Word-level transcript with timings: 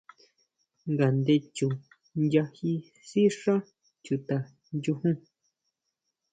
Ngandé 0.91 1.35
chu 1.55 1.67
nyají 2.29 2.71
sixá 3.09 3.53
chuta 4.03 4.35
nchujun. 4.75 5.17